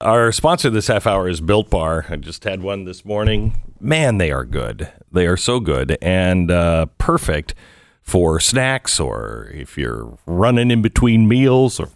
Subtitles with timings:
[0.00, 2.06] Our sponsor this half hour is Built Bar.
[2.08, 3.60] I just had one this morning.
[3.80, 4.88] Man, they are good.
[5.10, 7.54] They are so good and uh, perfect
[8.02, 11.88] for snacks or if you're running in between meals or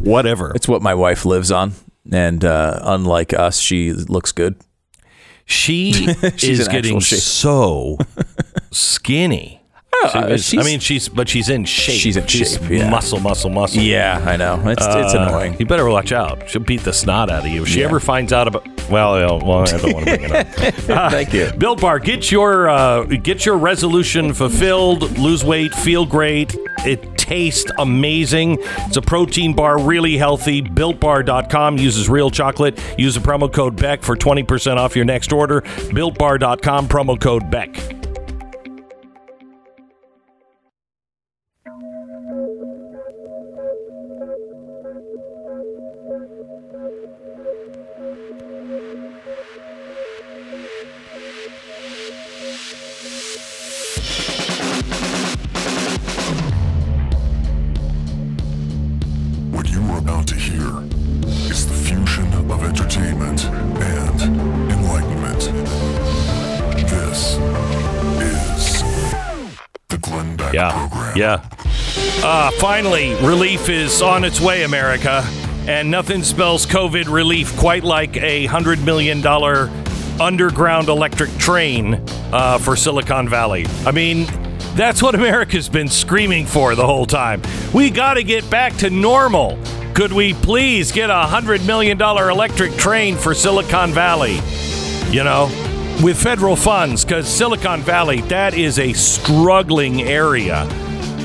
[0.00, 0.50] whatever.
[0.56, 1.74] It's what my wife lives on,
[2.10, 4.56] and uh, unlike us, she looks good.
[5.44, 5.90] She
[6.22, 7.20] is getting shape.
[7.20, 7.98] so
[8.72, 9.62] skinny.
[10.38, 11.98] She Uh, I mean, she's but she's in shape.
[12.00, 12.90] She's in shape, yeah.
[12.90, 13.80] Muscle, muscle, muscle.
[13.82, 14.60] Yeah, I know.
[14.66, 15.56] It's it's Uh, annoying.
[15.58, 16.48] You better watch out.
[16.48, 17.62] She'll beat the snot out of you.
[17.62, 17.86] If she Yeah.
[17.86, 20.46] ever finds out about, well, well, I don't want to bring it up.
[21.10, 21.50] Thank you.
[21.58, 25.18] Built Bar, get your uh, get your resolution fulfilled.
[25.18, 26.56] Lose weight, feel great.
[26.84, 28.58] It tastes amazing.
[28.86, 30.62] It's a protein bar, really healthy.
[30.62, 32.78] BuiltBar.com uses real chocolate.
[32.96, 35.62] Use the promo code Beck for twenty percent off your next order.
[35.62, 38.05] BuiltBar.com promo code Beck.
[63.82, 64.20] And
[64.72, 65.40] enlightenment.
[66.88, 67.38] This
[68.82, 68.82] is
[69.88, 70.70] the Glenn Beck Yeah.
[70.88, 71.16] Program.
[71.16, 71.48] Yeah.
[72.24, 75.22] Uh, finally, relief is on its way, America.
[75.68, 79.24] And nothing spells COVID relief quite like a $100 million
[80.20, 83.66] underground electric train uh, for Silicon Valley.
[83.84, 84.26] I mean,
[84.76, 87.42] that's what America's been screaming for the whole time.
[87.74, 89.58] We got to get back to normal.
[89.96, 94.38] Could we please get a $100 million electric train for Silicon Valley?
[95.10, 95.46] you know,
[96.02, 100.68] with federal funds, because Silicon Valley, that is a struggling area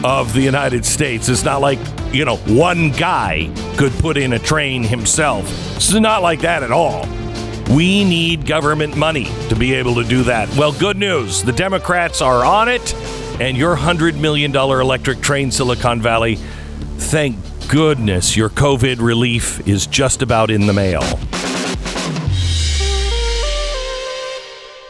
[0.04, 1.30] of the United States.
[1.30, 1.80] It's not like,
[2.12, 5.46] you know, one guy could put in a train himself.
[5.76, 7.08] It's not like that at all.
[7.76, 10.54] We need government money to be able to do that.
[10.56, 11.44] Well, good news.
[11.44, 12.94] The Democrats are on it,
[13.40, 16.36] and your $100 million electric train, Silicon Valley,
[16.98, 17.36] thank
[17.72, 21.00] goodness your COVID relief is just about in the mail.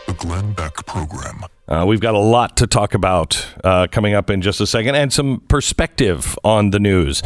[0.08, 1.44] The Glenn Beck Program.
[1.68, 4.96] Uh, we've got a lot to talk about uh, coming up in just a second
[4.96, 7.22] and some perspective on the news.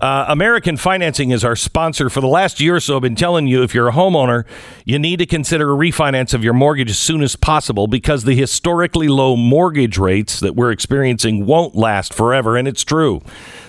[0.00, 2.08] Uh, American Financing is our sponsor.
[2.08, 4.46] For the last year or so, I've been telling you if you're a homeowner,
[4.84, 8.36] you need to consider a refinance of your mortgage as soon as possible because the
[8.36, 12.56] historically low mortgage rates that we're experiencing won't last forever.
[12.56, 13.20] And it's true.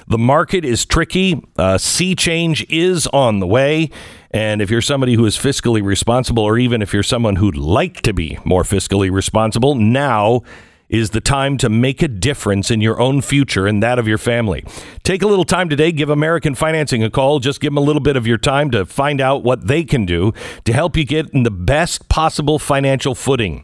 [0.07, 1.43] The market is tricky.
[1.57, 3.89] Uh, sea change is on the way.
[4.31, 8.01] And if you're somebody who is fiscally responsible, or even if you're someone who'd like
[8.01, 10.41] to be more fiscally responsible, now
[10.91, 14.17] is the time to make a difference in your own future and that of your
[14.17, 14.63] family.
[15.03, 17.39] Take a little time today, give American Financing a call.
[17.39, 20.05] Just give them a little bit of your time to find out what they can
[20.05, 20.33] do
[20.65, 23.63] to help you get in the best possible financial footing.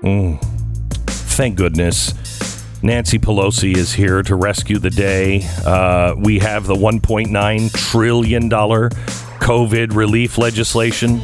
[0.03, 2.14] Thank goodness.
[2.82, 5.42] Nancy Pelosi is here to rescue the day.
[5.64, 11.20] Uh, we have the $1.9 trillion COVID relief legislation.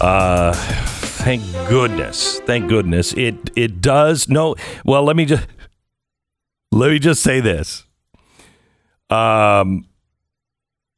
[0.00, 2.40] Uh, thank goodness.
[2.40, 3.12] Thank goodness.
[3.12, 4.56] It it does no.
[4.84, 5.46] Well, let me just
[6.72, 7.84] let me just say this.
[9.10, 9.86] Um,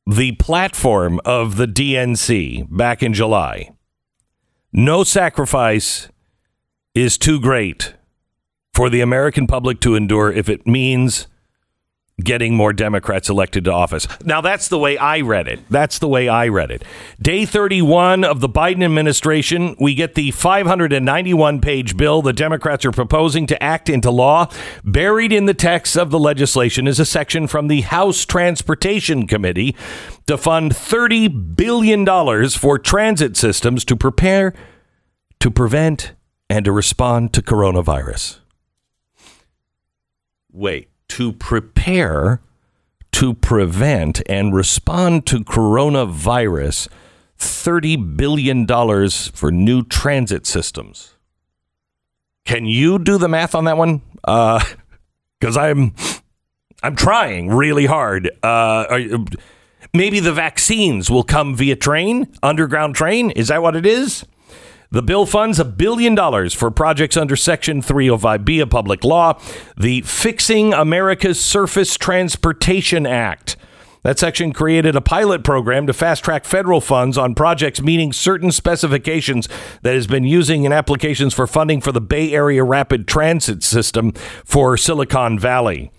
[0.07, 3.71] the platform of the DNC back in July.
[4.73, 6.09] No sacrifice
[6.95, 7.95] is too great
[8.75, 11.27] for the American public to endure if it means
[12.23, 14.07] getting more Democrats elected to office.
[14.25, 15.61] Now, that's the way I read it.
[15.71, 16.85] That's the way I read it.
[17.21, 22.93] Day 31 of the Biden administration, we get the 591 page bill the Democrats are
[22.93, 24.49] proposing to act into law.
[24.85, 29.75] Buried in the text of the legislation is a section from the House Transportation Committee
[30.27, 32.07] to fund $30 billion
[32.51, 34.55] for transit systems to prepare,
[35.41, 36.13] to prevent,
[36.53, 38.39] and to respond to coronavirus.
[40.53, 42.43] Wait, to prepare,
[43.11, 46.89] to prevent, and respond to coronavirus,
[47.39, 48.67] $30 billion
[49.33, 51.15] for new transit systems.
[52.45, 54.03] Can you do the math on that one?
[54.21, 55.95] Because I'm,
[56.83, 58.31] I'm trying really hard.
[58.43, 59.25] Uh,
[59.95, 63.31] Maybe the vaccines will come via train, underground train.
[63.31, 64.27] Is that what it is?
[64.93, 69.41] The bill funds a billion dollars for projects under Section 305B of public law,
[69.75, 73.57] the Fixing America's Surface Transportation Act.
[74.03, 78.53] That section created a pilot program to fast track federal funds on projects meeting certain
[78.53, 79.49] specifications
[79.81, 84.13] that has been using in applications for funding for the Bay Area Rapid Transit System
[84.45, 85.91] for Silicon Valley.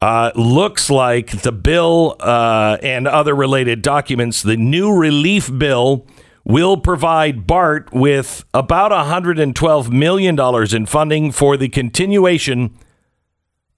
[0.00, 6.06] Uh, looks like the bill uh, and other related documents, the new relief bill
[6.44, 10.38] will provide BART with about $112 million
[10.74, 12.74] in funding for the continuation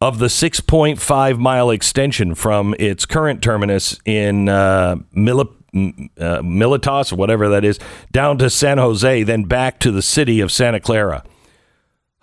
[0.00, 7.16] of the 6.5 mile extension from its current terminus in uh, Mil- uh, Militas, or
[7.16, 7.78] whatever that is,
[8.10, 11.24] down to San Jose, then back to the city of Santa Clara.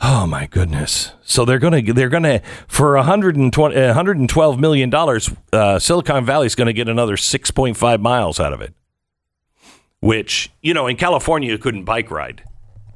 [0.02, 1.12] Oh my goodness!
[1.24, 5.30] So they're gonna they're gonna for 120 112 million dollars.
[5.52, 8.74] Uh, Silicon Valley is going to get another 6.5 miles out of it.
[10.02, 12.44] Which you know, in California, you couldn't bike ride.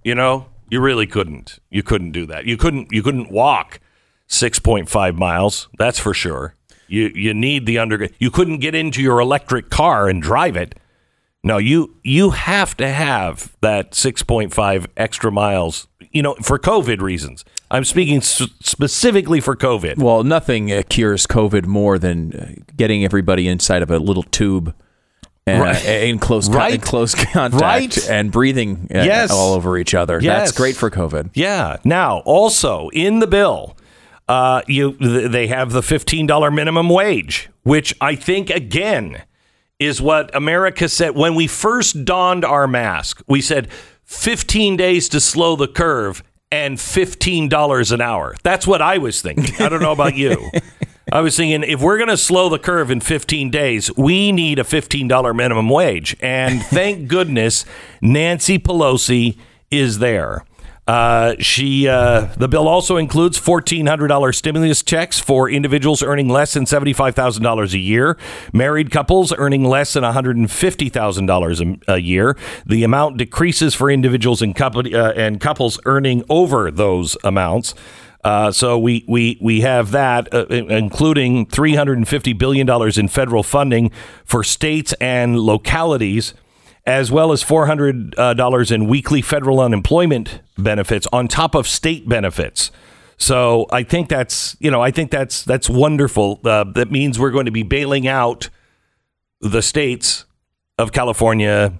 [0.04, 1.60] You know, you really couldn't.
[1.70, 2.46] You couldn't do that.
[2.46, 2.92] You couldn't.
[2.92, 3.80] You couldn't walk
[4.30, 5.68] 6.5 miles.
[5.78, 6.56] That's for sure.
[6.88, 8.08] You you need the under.
[8.20, 10.80] You couldn't get into your electric car and drive it.
[11.44, 15.88] No, you you have to have that 6.5 extra miles.
[16.12, 17.44] You know, for COVID reasons.
[17.72, 19.98] I'm speaking s- specifically for COVID.
[19.98, 24.76] Well, nothing uh, cures COVID more than uh, getting everybody inside of a little tube
[25.46, 25.86] and, Right.
[25.88, 26.74] uh, in close con- Right.
[26.76, 28.10] in close contact Right.
[28.10, 29.32] and breathing uh, Yes.
[29.32, 30.20] all over each other.
[30.22, 30.40] Yes.
[30.40, 31.30] That's great for COVID.
[31.34, 31.78] Yeah.
[31.84, 33.76] Now, also in the bill,
[34.30, 39.24] uh, you th- they have the fifteen dollar minimum wage, which I think again
[39.80, 43.22] is what America said when we first donned our mask.
[43.28, 43.68] We said
[44.06, 48.36] fifteen days to slow the curve and fifteen dollars an hour.
[48.44, 49.54] That's what I was thinking.
[49.60, 50.50] I don't know about you.
[51.12, 54.60] I was thinking if we're going to slow the curve in 15 days, we need
[54.60, 56.16] a $15 minimum wage.
[56.22, 57.66] And thank goodness
[58.02, 59.38] Nancy Pelosi
[59.70, 60.46] is there.
[60.86, 66.28] Uh, she uh, the bill also includes fourteen hundred dollars stimulus checks for individuals earning
[66.28, 68.18] less than seventy five thousand dollars a year,
[68.52, 72.36] married couples earning less than one hundred and fifty thousand dollars a year.
[72.66, 77.74] The amount decreases for individuals and couple uh, and couples earning over those amounts.
[78.24, 83.92] Uh, so we, we, we have that, uh, including $350 billion in federal funding
[84.24, 86.34] for states and localities,
[86.86, 92.72] as well as $400 in weekly federal unemployment benefits on top of state benefits.
[93.18, 96.40] So I think that's, you know, I think that's, that's wonderful.
[96.44, 98.50] Uh, that means we're going to be bailing out
[99.40, 100.26] the states
[100.78, 101.74] of California,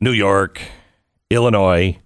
[0.00, 0.60] New York,
[1.30, 1.98] Illinois,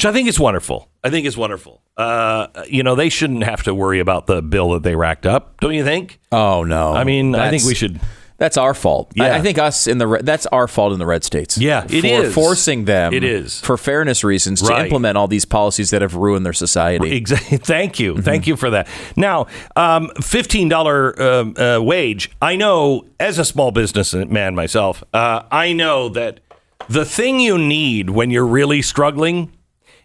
[0.00, 0.88] which I think is wonderful.
[1.04, 1.82] I think is wonderful.
[1.94, 5.60] Uh, you know, they shouldn't have to worry about the bill that they racked up,
[5.60, 6.18] don't you think?
[6.32, 6.94] Oh no!
[6.94, 8.00] I mean, I think we should.
[8.38, 9.12] That's our fault.
[9.20, 9.34] I, Yeah.
[9.34, 11.58] I think us in the that's our fault in the red states.
[11.58, 12.34] Yeah, it for is.
[12.34, 13.12] forcing them.
[13.12, 13.60] It is.
[13.60, 17.14] for fairness reasons to implement all these policies that have ruined their society.
[17.14, 17.58] Exactly.
[17.62, 18.16] Thank you.
[18.16, 18.88] Thank you for that.
[19.16, 22.30] Now, um, fifteen dollar um, uh, wage.
[22.40, 25.04] I know as a small business man myself.
[25.12, 26.40] Uh, I know that
[26.88, 29.52] the thing you need when you're really struggling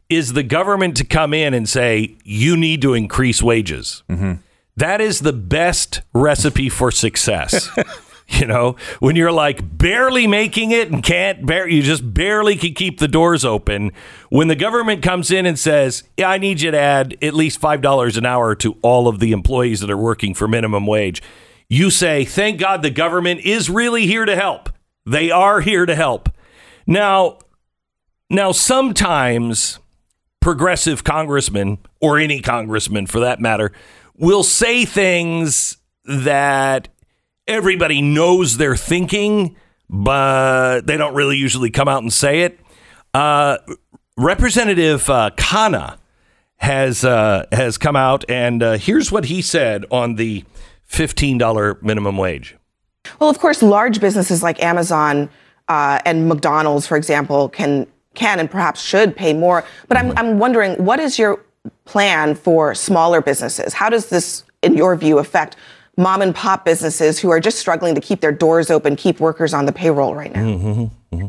[0.10, 4.04] is the government to come in and say you need to increase wages.
[4.10, 4.34] Mm-hmm.
[4.78, 7.70] That is the best recipe for success.
[8.28, 12.74] you know, when you're like barely making it and can't bear, you just barely can
[12.74, 13.92] keep the doors open.
[14.30, 17.60] When the government comes in and says, "Yeah, I need you to add at least
[17.60, 21.22] five dollars an hour to all of the employees that are working for minimum wage,"
[21.70, 24.70] you say, "Thank God the government is really here to help.
[25.06, 26.30] They are here to help."
[26.88, 27.40] Now,
[28.30, 29.80] now sometimes
[30.46, 33.72] progressive congressman or any congressman for that matter
[34.16, 36.88] will say things that
[37.48, 39.56] everybody knows they're thinking,
[39.90, 42.60] but they don't really usually come out and say it.
[43.12, 43.58] Uh,
[44.18, 45.98] Representative uh, Khanna
[46.58, 50.46] has uh, has come out, and uh, here's what he said on the
[50.84, 52.56] fifteen dollar minimum wage.
[53.20, 55.28] Well, of course, large businesses like Amazon
[55.68, 59.64] uh, and McDonald's, for example, can can and perhaps should pay more.
[59.88, 60.18] But I'm mm-hmm.
[60.18, 61.40] I'm wondering, what is your
[61.86, 63.74] plan for smaller businesses?
[63.74, 65.56] How does this, in your view, affect
[65.98, 69.54] mom and pop businesses who are just struggling to keep their doors open, keep workers
[69.54, 70.42] on the payroll right now?
[70.42, 71.16] Mm-hmm.
[71.16, 71.28] Mm-hmm.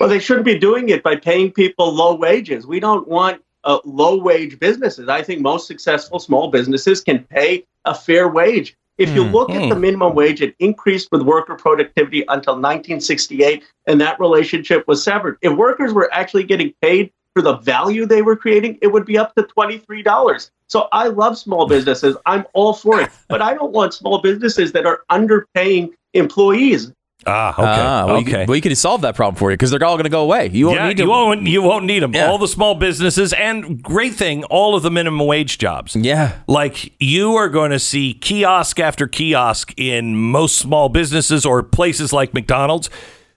[0.00, 2.66] Well, they shouldn't be doing it by paying people low wages.
[2.66, 5.08] We don't want uh, low wage businesses.
[5.08, 8.76] I think most successful small businesses can pay a fair wage.
[8.98, 9.80] If you hmm, look at the hmm.
[9.80, 15.38] minimum wage, it increased with worker productivity until 1968, and that relationship was severed.
[15.40, 19.16] If workers were actually getting paid for the value they were creating, it would be
[19.16, 20.50] up to $23.
[20.66, 22.16] So I love small businesses.
[22.26, 23.10] I'm all for it.
[23.28, 26.92] But I don't want small businesses that are underpaying employees.
[27.26, 27.62] Ah, okay.
[27.62, 28.40] Ah, well, okay.
[28.42, 30.22] You, well, you could solve that problem for you because they're all going to go
[30.22, 30.50] away.
[30.50, 31.02] You won't yeah, need to.
[31.02, 31.46] you won't.
[31.46, 32.14] You won't need them.
[32.14, 32.28] Yeah.
[32.28, 35.96] All the small businesses, and great thing, all of the minimum wage jobs.
[35.96, 36.38] Yeah.
[36.46, 42.12] like you are going to see kiosk after kiosk in most small businesses or places
[42.12, 42.88] like McDonald's.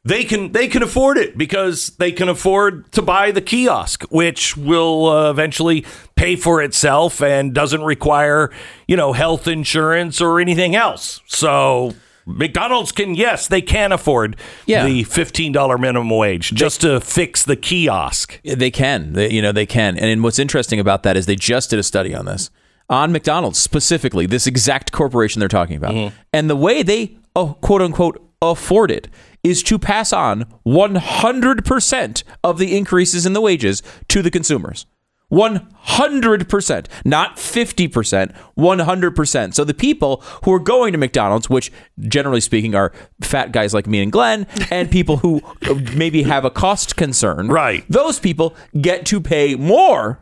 [0.04, 4.58] They can they can afford it because they can afford to buy the kiosk, which
[4.58, 5.86] will uh, eventually
[6.16, 8.52] pay for itself and doesn't require
[8.88, 11.22] you know health insurance or anything else.
[11.26, 11.94] So.
[12.38, 14.36] McDonald's can, yes, they can afford
[14.66, 14.86] Yeah.
[14.86, 18.40] the $15 minimum wage just to fix the kiosk.
[18.44, 19.14] They can.
[19.14, 19.98] They, you know, they can.
[19.98, 22.50] And what's interesting about that is they just did a study on this
[22.90, 26.16] on McDonald's specifically, this exact corporation they're talking about, mm-hmm.
[26.34, 29.08] and the way they oh, quote unquote afford it
[29.44, 34.86] is to pass on 100% of the increases in the wages to the consumers.
[35.32, 39.54] 100%, not 50%, 100%.
[39.54, 43.88] So the people who are going to McDonald's, which generally speaking are fat guys like
[43.88, 47.84] me and Glenn, and people who uh, maybe have a cost concern, Right.
[47.90, 50.20] Those people get to pay more,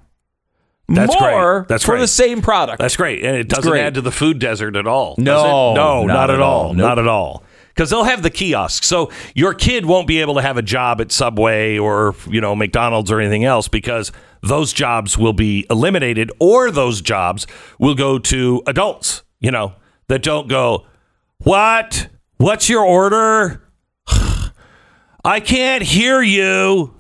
[0.88, 1.32] That's great.
[1.32, 2.02] more That's for great.
[2.02, 2.80] the same product.
[2.80, 3.24] That's great.
[3.24, 3.82] And it doesn't great.
[3.82, 5.16] add to the food desert at all.
[5.16, 5.74] does No.
[5.74, 6.74] No, not at all.
[6.74, 6.88] Nope.
[6.88, 7.44] Not at all.
[7.80, 8.84] Because they'll have the kiosk.
[8.84, 12.54] So your kid won't be able to have a job at Subway or, you know,
[12.54, 14.12] McDonald's or anything else because
[14.44, 17.48] those jobs will be eliminated or those jobs
[17.80, 19.76] will go to adults, you know,
[20.10, 20.88] that don't go,
[21.38, 22.10] What?
[22.36, 23.64] What's your order?
[25.24, 26.99] I can't hear you.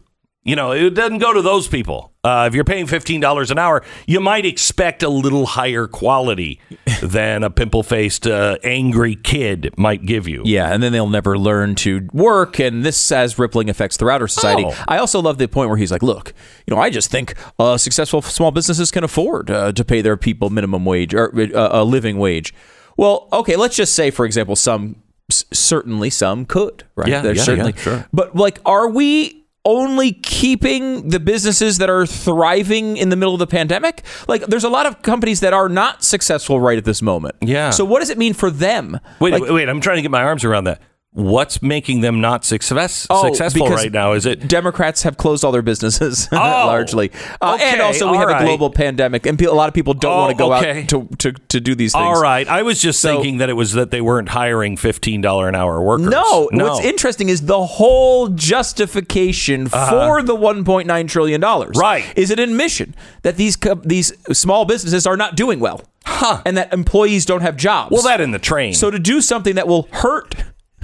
[0.50, 2.12] You know, it doesn't go to those people.
[2.24, 6.60] Uh, if you're paying $15 an hour, you might expect a little higher quality
[7.04, 10.42] than a pimple faced, uh, angry kid might give you.
[10.46, 14.28] Yeah, and then they'll never learn to work, and this has rippling effects throughout our
[14.28, 14.64] society.
[14.66, 14.84] Oh.
[14.88, 16.34] I also love the point where he's like, "Look,
[16.66, 20.18] you know, I just think uh, successful small businesses can afford uh, to pay their
[20.18, 22.56] people minimum wage or uh, a living wage."
[22.98, 24.96] Well, okay, let's just say, for example, some
[25.30, 27.08] s- certainly some could, right?
[27.08, 28.08] Yeah, There's yeah, certainly, yeah, sure.
[28.12, 29.39] But like, are we?
[29.66, 34.04] Only keeping the businesses that are thriving in the middle of the pandemic?
[34.28, 37.36] Like, there's a lot of companies that are not successful right at this moment.
[37.42, 37.70] Yeah.
[37.72, 39.00] So, what does it mean for them?
[39.20, 40.82] Wait, Like, wait, wait, I'm trying to get my arms around that.
[41.14, 44.14] What's making them not success, Oh, successful right now?
[44.14, 47.12] Is it Democrats have closed all their businesses Oh, largely,
[47.42, 48.44] uh, and also we have right.
[48.44, 50.82] a global pandemic, and pe- a lot of people don't Oh, want to go okay.
[50.84, 52.04] out to, to to do these things.
[52.04, 52.48] all right?
[52.48, 55.82] I was just So- thinking that it was that they weren't hiring $15 an hour
[55.82, 56.10] workers.
[56.10, 56.66] No, no.
[56.74, 61.76] what's interesting is the whole justification for the 1.9 trillion dollars.
[61.76, 61.82] Uh-huh.
[61.82, 62.06] Right.
[62.16, 66.44] is an admission that these co- these small businesses are not doing well, Huh.
[66.46, 67.92] and that employees don't have jobs.
[67.92, 68.74] well, that in the train.
[68.76, 70.36] so to do something that will hurt,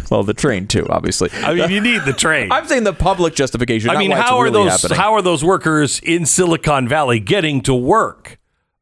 [0.09, 1.29] well, the train too, obviously.
[1.33, 2.51] I mean, you need the train.
[2.51, 3.89] I'm saying the public justification.
[3.89, 4.99] I mean, how are really those happening.
[4.99, 8.37] how are those workers in Silicon Valley getting to work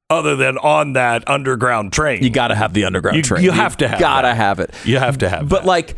[0.09, 2.23] other than on that underground train?
[2.23, 3.43] You got to have the underground You- train.
[3.43, 4.35] you have to have Gotta that.
[4.37, 4.71] have it.
[4.85, 5.49] You have to have it.
[5.49, 5.65] But that.
[5.67, 5.95] like,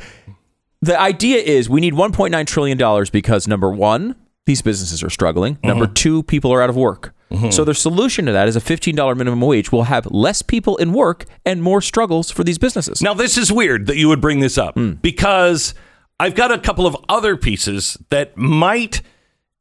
[0.81, 4.15] the idea is we need 1.9 trillion dollars because number one,
[4.45, 5.55] these businesses are struggling.
[5.55, 5.67] Mm-hmm.
[5.67, 7.14] Number two, people are out of work.
[7.51, 10.93] So the solution to that is a $15 minimum wage We'll have less people in
[10.93, 13.01] work and more struggles for these businesses.
[13.01, 14.93] Now, this is weird that you would bring this up Hmm.
[15.01, 15.73] because
[16.19, 19.01] I've got a couple of other pieces that might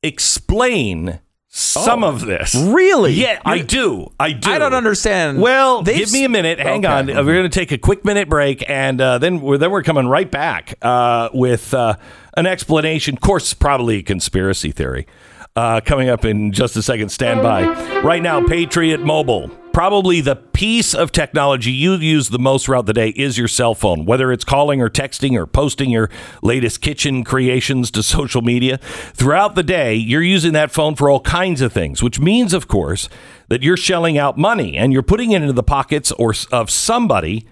[0.04, 2.54] explain some of this.
[2.56, 2.72] Oh.
[2.72, 3.12] Really?
[3.12, 4.08] Yeah, I do.
[4.20, 4.50] I do.
[4.50, 5.40] I don't understand.
[5.40, 6.58] Well, They've give me a minute.
[6.58, 6.92] Hang Okay.
[6.94, 7.06] on.
[7.06, 10.06] We're going to take a quick minute break, and uh, then we're then we're coming
[10.06, 11.94] right back uh, with uh,
[12.36, 13.14] an explanation.
[13.14, 15.06] Of course, probably a conspiracy theory.
[15.56, 17.10] Uh, coming up in just a second.
[17.10, 17.64] Stand by.
[18.00, 19.48] Right now, Patriot Mobile.
[19.72, 23.74] Probably the piece of technology you use the most throughout the day is your cell
[23.74, 26.10] phone, whether it's calling or texting or posting your
[26.42, 28.78] latest kitchen creations to social media.
[28.78, 32.66] Throughout the day, you're using that phone for all kinds of things, which means, of
[32.66, 33.08] course,
[33.48, 37.48] that you're shelling out money and you're putting it into the pockets or of somebody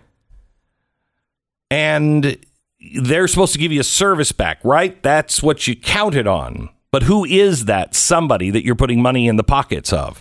[1.70, 2.36] and
[3.00, 5.02] they're supposed to give you a service back, right?
[5.02, 6.68] That's what you counted on.
[6.92, 10.20] But who is that somebody that you're putting money in the pockets of?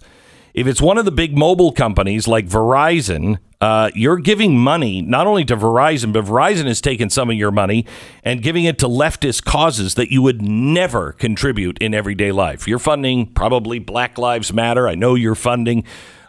[0.54, 5.28] If it's one of the big mobile companies like Verizon, uh, you're giving money not
[5.28, 7.86] only to Verizon, but Verizon is taking some of your money
[8.24, 12.68] and giving it to leftist causes that you would never contribute in everyday life.
[12.70, 14.88] You're funding probably Black Lives Matter.
[14.88, 15.84] I know you're funding,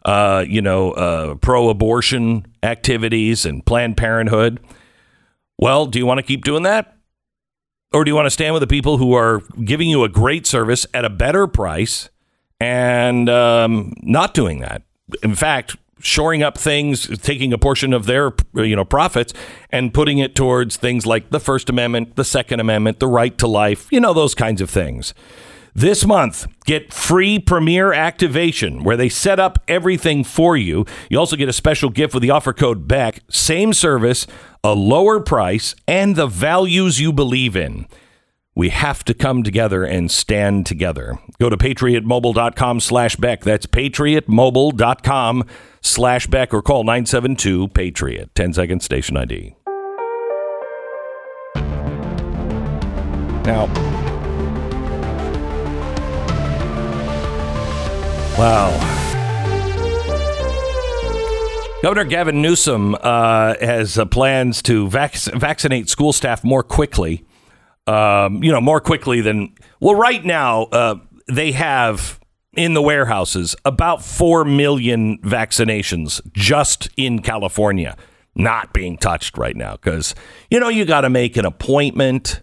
[0.04, 4.58] uh, you know, uh, pro-abortion activities and Planned Parenthood.
[5.56, 6.96] Well, do you want to keep doing that?
[7.94, 10.46] Or do you want to stand with the people who are giving you a great
[10.46, 12.08] service at a better price
[12.61, 14.82] and um, not doing that?
[15.22, 19.32] In fact, shoring up things, taking a portion of their you know profits
[19.70, 23.46] and putting it towards things like the First Amendment, the Second Amendment, the right to
[23.46, 25.14] life, you know those kinds of things.
[25.75, 30.85] This month, get free Premier activation where they set up everything for you.
[31.09, 33.21] You also get a special gift with the offer code BECK.
[33.31, 34.26] Same service,
[34.62, 37.87] a lower price, and the values you believe in.
[38.55, 41.19] We have to come together and stand together.
[41.41, 43.41] Go to patriotmobile.com slash Beck.
[43.41, 45.45] That's patriotmobile.com
[45.81, 48.35] slash Beck or call 972 Patriot.
[48.35, 49.57] 10 second station ID.
[53.45, 53.67] Now,
[58.42, 59.02] wow.
[61.82, 67.25] Governor Gavin Newsom uh, has uh, plans to vac- vaccinate school staff more quickly.
[67.87, 69.96] Um, you know, more quickly than well.
[69.96, 70.96] Right now, uh,
[71.26, 72.20] they have
[72.56, 77.96] in the warehouses about four million vaccinations just in California,
[78.37, 80.14] not being touched right now because
[80.49, 82.42] you know you got to make an appointment.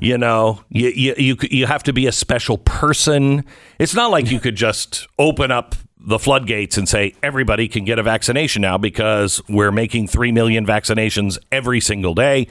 [0.00, 3.44] You know, you, you you you have to be a special person.
[3.78, 7.98] It's not like you could just open up the floodgates and say everybody can get
[7.98, 12.48] a vaccination now because we're making 3 million vaccinations every single day.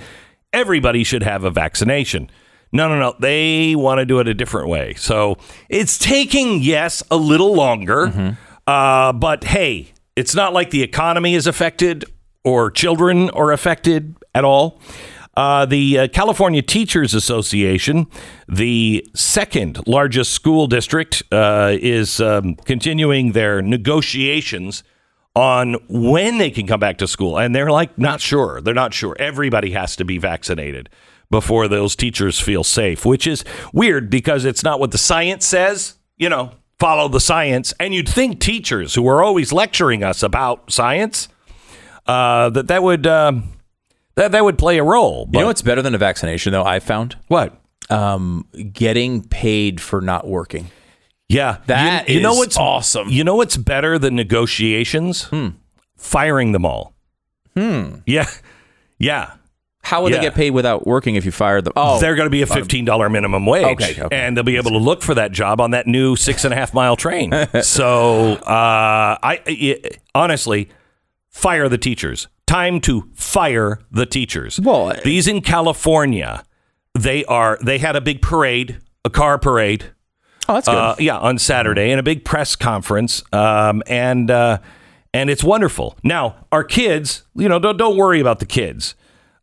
[0.53, 2.29] Everybody should have a vaccination.
[2.71, 3.13] No, no, no.
[3.19, 4.93] They want to do it a different way.
[4.93, 5.37] So
[5.69, 8.35] it's taking, yes, a little longer.
[8.65, 12.05] Uh, but hey, it's not like the economy is affected
[12.43, 14.79] or children are affected at all.
[15.35, 18.07] Uh, the uh, California Teachers Association,
[18.50, 24.83] the second largest school district, uh, is um, continuing their negotiations
[25.33, 27.38] on when they can come back to school.
[27.38, 28.59] And they're like, not sure.
[28.59, 29.15] They're not sure.
[29.19, 30.89] Everybody has to be vaccinated
[31.29, 35.95] before those teachers feel safe, which is weird because it's not what the science says.
[36.17, 37.73] You know, follow the science.
[37.79, 41.29] And you'd think teachers who are always lecturing us about science,
[42.05, 43.07] uh, that that would.
[43.07, 43.53] Um,
[44.15, 45.30] that, that would play a role.
[45.32, 47.15] You know what's better than a vaccination, though, I found?
[47.27, 47.58] what?
[47.89, 50.70] Um, getting paid for not working.
[51.27, 53.10] Yeah, That you, you know what's awesome.
[53.10, 55.30] You know what's better than negotiations?
[55.98, 56.94] Firing them all.
[57.56, 57.96] Hmm.
[58.06, 58.30] Yeah,
[58.98, 59.34] yeah.
[59.84, 60.20] How would Yeah.
[60.20, 61.74] they get paid without working if you fired them?
[61.75, 64.15] Oh, They're going to be a fifteen dollar minimum wage, Okay, okay.
[64.15, 66.58] and they'll be able to look for that job on that new six and a
[66.58, 67.32] half mile train.
[67.62, 69.82] so, uh, I, I
[70.13, 70.69] honestly
[71.30, 72.28] fire the teachers.
[72.51, 74.59] Time to fire the teachers.
[74.59, 76.43] Well, these in California,
[76.93, 77.57] they are.
[77.63, 79.85] They had a big parade, a car parade.
[80.49, 80.75] oh, that's good.
[80.75, 84.57] Uh, yeah, on Saturday, and a big press conference, um, and uh,
[85.13, 85.97] and it's wonderful.
[86.03, 88.95] Now, our kids, you know, don't don't worry about the kids,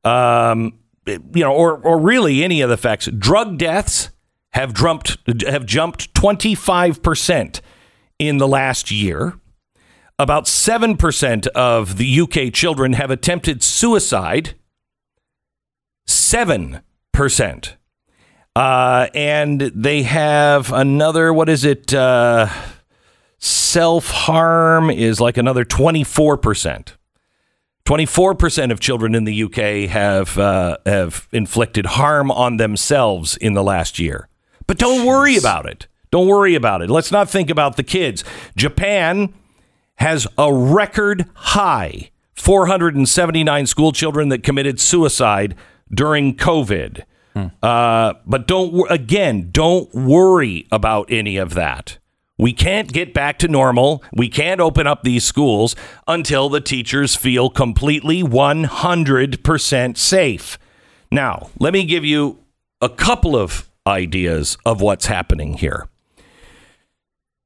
[0.04, 3.06] um, you know, or or really any of the facts.
[3.06, 4.10] Drug deaths
[4.50, 5.16] have jumped
[5.46, 7.62] have jumped twenty five percent
[8.18, 9.40] in the last year.
[10.18, 14.54] About seven percent of the UK children have attempted suicide.
[16.06, 17.76] Seven percent.
[18.56, 21.94] Uh, and they have another, what is it?
[21.94, 22.48] Uh,
[23.38, 26.94] Self harm is like another 24%.
[27.84, 33.62] 24% of children in the UK have, uh, have inflicted harm on themselves in the
[33.62, 34.28] last year.
[34.66, 35.86] But don't worry about it.
[36.10, 36.90] Don't worry about it.
[36.90, 38.24] Let's not think about the kids.
[38.56, 39.32] Japan
[39.98, 45.54] has a record high 479 school children that committed suicide
[45.92, 47.04] during COVID.
[47.62, 51.98] Uh, but don't again, don't worry about any of that.
[52.36, 54.02] We can't get back to normal.
[54.12, 60.58] We can't open up these schools until the teachers feel completely 100% safe.
[61.10, 62.38] Now, let me give you
[62.80, 65.88] a couple of ideas of what's happening here.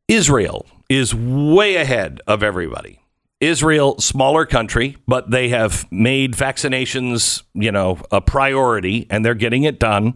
[0.09, 3.01] Israel is way ahead of everybody.
[3.41, 9.65] Israel, smaller country, but they have made vaccinations, you know, a priority and they're getting
[9.65, 10.15] it done.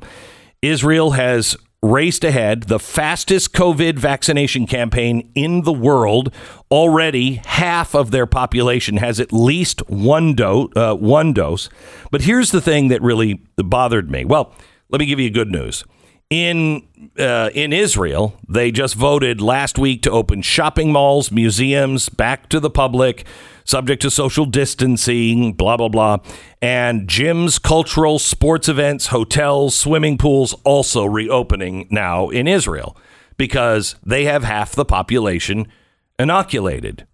[0.62, 6.32] Israel has raced ahead, the fastest COVID vaccination campaign in the world.
[6.70, 10.70] Already, half of their population has at least one dose.
[10.76, 11.68] Uh, one dose.
[12.10, 14.24] But here's the thing that really bothered me.
[14.24, 14.54] Well,
[14.88, 15.84] let me give you good news.
[16.28, 22.48] In uh, in Israel, they just voted last week to open shopping malls, museums back
[22.48, 23.24] to the public,
[23.64, 26.18] subject to social distancing, blah blah blah,
[26.60, 32.96] and gyms, cultural, sports events, hotels, swimming pools also reopening now in Israel
[33.36, 35.68] because they have half the population
[36.18, 37.06] inoculated.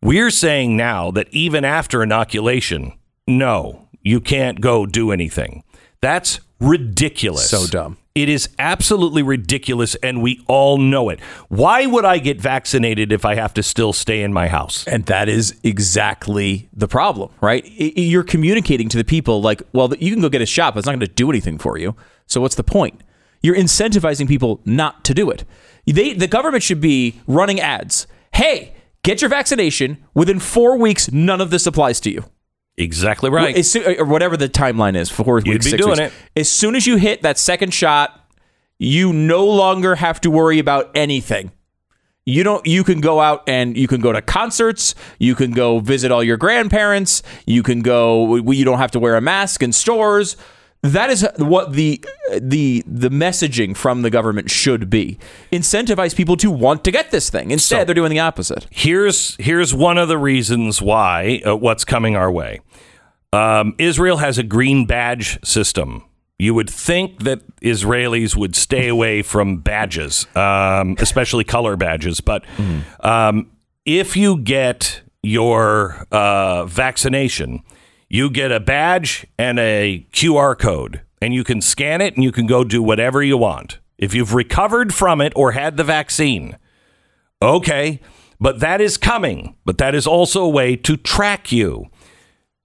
[0.00, 2.92] We're saying now that even after inoculation,
[3.26, 5.64] no, you can't go do anything.
[6.00, 7.50] That's ridiculous.
[7.50, 7.98] So dumb.
[8.22, 11.20] It is absolutely ridiculous, and we all know it.
[11.48, 14.86] Why would I get vaccinated if I have to still stay in my house?
[14.88, 17.64] And that is exactly the problem, right?
[17.64, 20.86] You're communicating to the people like, well, you can go get a shot, but it's
[20.86, 21.94] not going to do anything for you.
[22.26, 23.02] So what's the point?
[23.40, 25.44] You're incentivizing people not to do it.
[25.86, 28.08] They, the government should be running ads.
[28.34, 30.04] Hey, get your vaccination.
[30.12, 32.24] Within four weeks, none of this applies to you.
[32.80, 33.56] Exactly right.
[33.56, 36.12] As soo- or whatever the timeline is, four You'd weeks, be six doing weeks.
[36.34, 36.40] it.
[36.40, 38.30] As soon as you hit that second shot,
[38.78, 41.50] you no longer have to worry about anything.
[42.24, 42.64] You don't.
[42.66, 44.94] You can go out and you can go to concerts.
[45.18, 47.22] You can go visit all your grandparents.
[47.46, 48.36] You can go.
[48.36, 50.36] You don't have to wear a mask in stores.
[50.82, 52.04] That is what the
[52.40, 55.18] the the messaging from the government should be.
[55.52, 57.50] Incentivize people to want to get this thing.
[57.50, 58.66] Instead, So- they're doing the opposite.
[58.70, 62.60] here's here's one of the reasons why uh, what's coming our way.
[63.32, 66.04] Um, Israel has a green badge system.
[66.38, 72.20] You would think that Israelis would stay away from badges, um, especially color badges.
[72.20, 72.44] But
[73.00, 73.50] um,
[73.84, 77.62] if you get your uh, vaccination,
[78.08, 82.32] you get a badge and a QR code, and you can scan it and you
[82.32, 83.78] can go do whatever you want.
[83.98, 86.56] If you've recovered from it or had the vaccine,
[87.40, 88.00] Okay,
[88.40, 89.54] but that is coming.
[89.64, 91.86] But that is also a way to track you.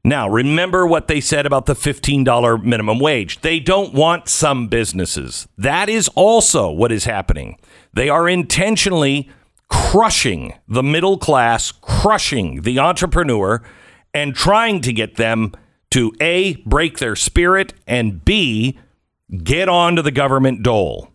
[0.03, 3.39] Now, remember what they said about the $15 minimum wage.
[3.39, 5.47] They don't want some businesses.
[5.57, 7.57] That is also what is happening.
[7.93, 9.29] They are intentionally
[9.69, 13.63] crushing the middle class, crushing the entrepreneur,
[14.13, 15.53] and trying to get them
[15.91, 18.79] to A, break their spirit, and B,
[19.43, 21.09] get onto the government dole.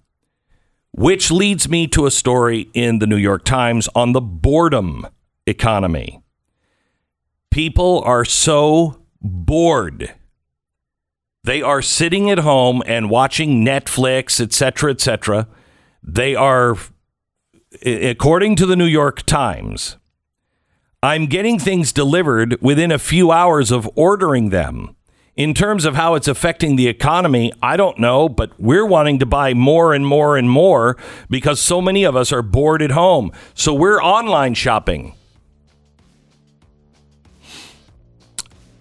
[0.93, 5.07] Which leads me to a story in the New York Times on the boredom
[5.47, 6.23] economy.
[7.51, 10.15] People are so bored.
[11.45, 15.49] They are sitting at home and watching Netflix, etc., etc.
[16.03, 16.77] They are,
[17.85, 19.97] according to the New York Times,
[21.01, 24.97] I'm getting things delivered within a few hours of ordering them.
[25.37, 29.27] In terms of how it's affecting the economy, I don't know, but we're wanting to
[29.27, 30.97] buy more and more and more
[31.31, 33.31] because so many of us are bored at home.
[33.55, 35.15] So we're online shopping.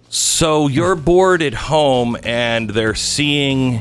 [0.08, 3.80] So you're bored at home and they're seeing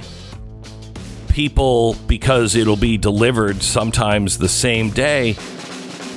[1.30, 5.36] people because it'll be delivered sometimes the same day.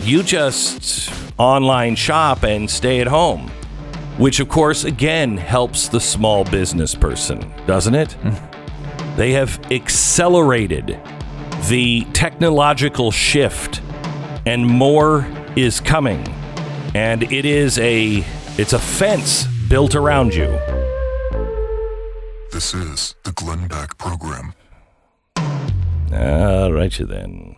[0.03, 3.49] You just online shop and stay at home,
[4.19, 8.15] which of course again helps the small business person, doesn't it?
[9.17, 11.01] They have accelerated
[11.69, 13.81] the technological shift
[14.45, 15.27] and more
[15.57, 16.27] is coming.
[16.95, 18.25] And it is a
[18.59, 20.47] it's a fence built around you.
[22.53, 24.53] This is the Glenn Beck Program.
[26.13, 27.57] All right, you then.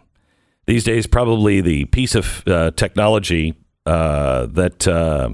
[0.67, 3.55] These days, probably the piece of uh, technology
[3.87, 5.31] uh, that uh,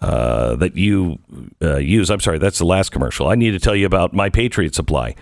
[0.00, 1.18] uh, that you
[1.62, 2.10] uh, use.
[2.10, 3.28] I'm sorry, that's the last commercial.
[3.28, 5.14] I need to tell you about my Patriot Supply.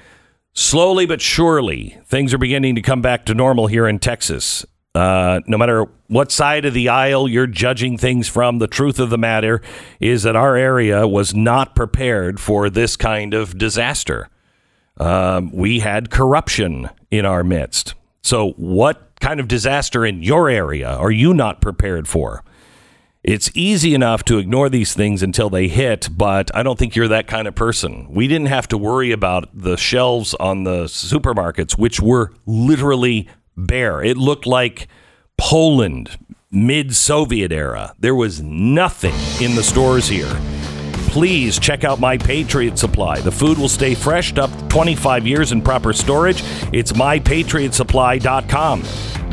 [0.55, 4.65] Slowly but surely, things are beginning to come back to normal here in Texas.
[4.95, 9.11] Uh, no matter what side of the aisle you're judging things from, the truth of
[9.11, 9.61] the matter
[10.01, 14.29] is that our area was not prepared for this kind of disaster
[14.99, 17.95] um, we had corruption in our midst.
[18.23, 22.45] So, what kind of disaster in your area are you not prepared for?
[23.25, 27.09] It's easy enough to ignore these things until they hit, but I don't think you're
[27.09, 28.07] that kind of person.
[28.11, 34.03] We didn't have to worry about the shelves on the supermarkets, which were literally bare.
[34.03, 34.89] It looked like
[35.37, 36.17] Poland
[36.51, 37.95] mid Soviet era.
[37.99, 40.41] There was nothing in the stores here
[41.19, 43.19] please check out my Patriot Supply.
[43.19, 46.45] The food will stay fresh up to 25 years in proper storage.
[46.73, 48.85] It's mypatriotsupply.com.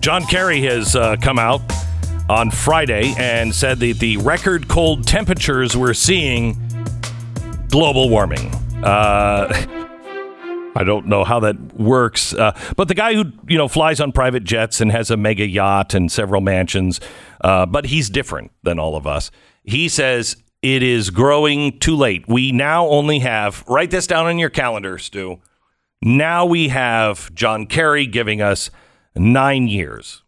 [0.00, 1.60] John Kerry has uh, come out
[2.30, 6.56] on Friday and said that the record cold temperatures we're seeing
[7.68, 8.50] global warming.
[8.82, 9.48] Uh,
[10.74, 14.12] I don't know how that works, uh, but the guy who you know flies on
[14.12, 16.98] private jets and has a mega yacht and several mansions,
[17.42, 19.30] uh, but he's different than all of us.
[19.64, 22.26] He says it is growing too late.
[22.26, 25.40] We now only have write this down on your calendar, Stu.
[26.00, 28.70] Now we have John Kerry giving us
[29.14, 30.22] nine years.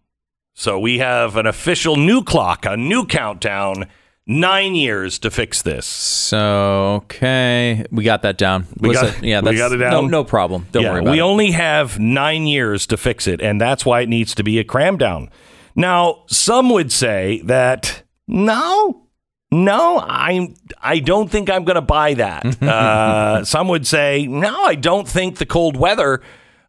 [0.54, 3.86] So we have an official new clock, a new countdown,
[4.26, 5.86] nine years to fix this.
[5.86, 7.84] So, okay.
[7.90, 8.66] We got that down.
[8.78, 10.10] We got- yeah, we got it No, down?
[10.10, 10.66] no problem.
[10.72, 11.22] Don't yeah, worry about we it.
[11.22, 14.58] We only have nine years to fix it, and that's why it needs to be
[14.58, 15.30] a cram down.
[15.74, 19.06] Now, some would say that no,
[19.50, 22.62] no, I I don't think I'm going to buy that.
[22.62, 26.20] uh, some would say no, I don't think the cold weather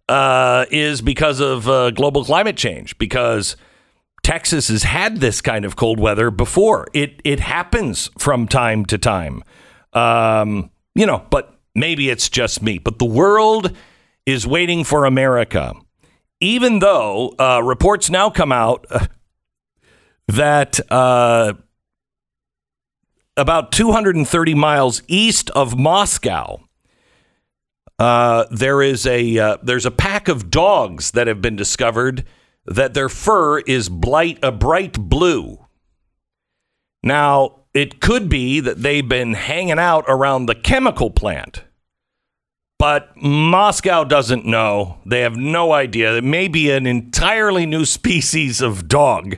[0.09, 3.55] uh, is because of uh, global climate change because
[4.23, 6.87] Texas has had this kind of cold weather before.
[6.93, 9.43] It it happens from time to time.
[9.93, 12.77] Um, you know, but maybe it's just me.
[12.77, 13.75] But the world
[14.25, 15.73] is waiting for America.
[16.39, 19.07] Even though uh, reports now come out uh,
[20.27, 21.53] that uh,
[23.37, 26.62] about 230 miles east of Moscow,
[27.99, 32.25] uh, there is a uh, there's a pack of dogs that have been discovered
[32.65, 35.65] that their fur is blight a bright blue.
[37.03, 41.63] Now, it could be that they've been hanging out around the chemical plant.
[42.79, 44.97] But Moscow doesn't know.
[45.05, 46.17] They have no idea.
[46.17, 49.37] It may be an entirely new species of dog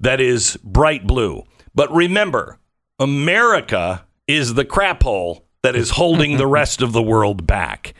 [0.00, 1.44] that is bright blue.
[1.74, 2.58] But remember,
[2.98, 7.94] America is the crap hole that is holding the rest of the world back.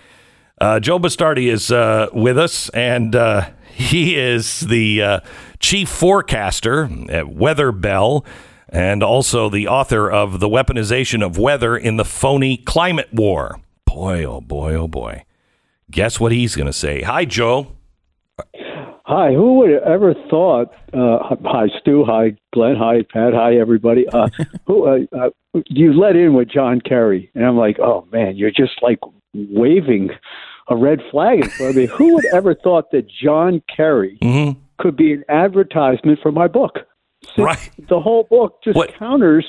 [0.61, 5.21] Uh, Joe Bastardi is uh, with us, and uh, he is the uh,
[5.61, 8.25] chief forecaster at Weather Bell
[8.69, 13.61] and also the author of The Weaponization of Weather in the Phony Climate War.
[13.87, 15.25] Boy, oh boy, oh boy.
[15.91, 17.03] Guess what he's going to say.
[17.03, 17.78] Hi, Joe.
[19.09, 20.71] Hi, who would have ever thought?
[20.93, 22.05] Uh, hi, Stu.
[22.07, 22.77] Hi, Glenn.
[22.77, 23.33] Hi, Pat.
[23.33, 24.07] Hi, everybody.
[24.07, 24.29] Uh,
[24.67, 25.31] who uh, uh,
[25.69, 28.99] you let in with John Kerry, and I'm like, oh man, you're just like
[29.33, 30.11] waving
[30.69, 31.87] a red flag in front of me.
[31.91, 34.61] who would ever thought that John Kerry Mm-hmm.
[34.77, 36.81] could be an advertisement for my book?
[37.35, 37.71] Since Right.
[37.89, 39.47] The whole book just What- counters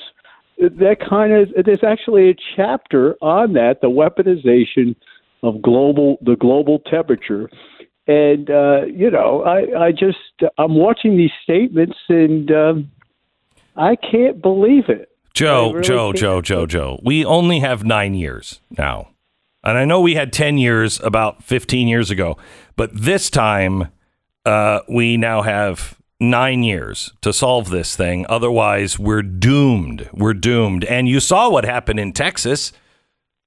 [0.58, 1.66] that kind of.
[1.66, 4.96] There's actually a chapter on that, the weaponization
[5.44, 7.50] of global the global temperature
[8.10, 10.18] and uh, you know, I, I just
[10.58, 12.92] I'm watching these statements and um,
[13.76, 15.12] I can't believe it.
[15.36, 16.14] Joe, really Joe.
[16.14, 17.00] Joe, Joe, Joe.
[17.04, 19.10] We only have nine years now.
[19.64, 22.38] And I know we had 10 years about 15 years ago,
[22.76, 23.90] but this time
[24.44, 28.26] uh, we now have nine years to solve this thing.
[28.28, 30.10] Otherwise, we're doomed.
[30.14, 30.84] We're doomed.
[30.86, 32.72] And you saw what happened in Texas,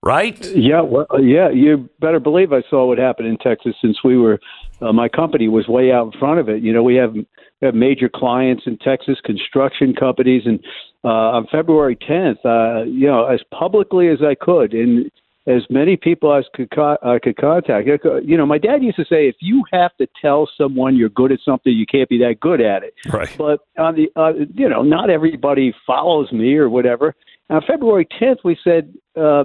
[0.02, 0.44] right?
[0.54, 4.18] Yeah, well, uh, yeah, you better believe I saw what happened in Texas since we
[4.18, 4.40] were
[4.80, 6.62] uh, my company was way out in front of it.
[6.62, 7.26] You know, we have we
[7.62, 10.60] have major clients in Texas, construction companies, and
[11.04, 15.10] uh, on February 10th, uh, you know, as publicly as I could, and
[15.46, 17.88] as many people as could co- I could contact.
[18.24, 21.32] You know, my dad used to say, if you have to tell someone you're good
[21.32, 22.94] at something, you can't be that good at it.
[23.12, 23.32] Right.
[23.36, 27.14] But on the, uh, you know, not everybody follows me or whatever.
[27.52, 29.44] On February 10th, we said uh,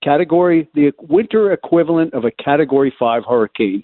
[0.00, 3.82] category, the winter equivalent of a Category Five hurricane,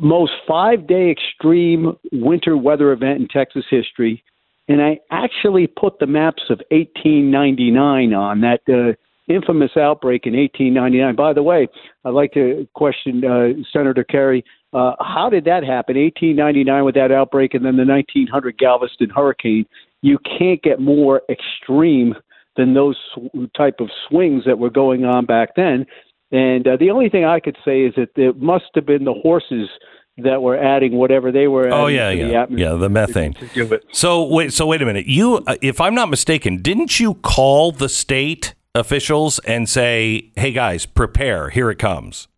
[0.00, 4.22] most five-day extreme winter weather event in Texas history.
[4.68, 11.16] And I actually put the maps of 1899 on that uh, infamous outbreak in 1899.
[11.16, 11.68] By the way,
[12.04, 14.44] I'd like to question uh, Senator Kerry.
[14.74, 15.96] Uh, how did that happen?
[15.96, 19.64] 1899 with that outbreak, and then the 1900 Galveston hurricane.
[20.02, 22.14] You can't get more extreme
[22.58, 25.86] than those sw- type of swings that were going on back then.
[26.30, 29.14] And uh, the only thing I could say is that it must have been the
[29.14, 29.70] horses
[30.18, 31.72] that were adding whatever they were.
[31.72, 32.42] Oh, adding yeah, to the yeah.
[32.42, 33.34] atmosphere Yeah, the methane.
[33.34, 33.84] to do it.
[33.92, 35.06] So wait, so wait a minute.
[35.06, 40.52] You, uh, if I'm not mistaken, didn't you call the state officials and say, "Hey
[40.52, 41.48] guys, prepare.
[41.50, 42.28] Here it comes."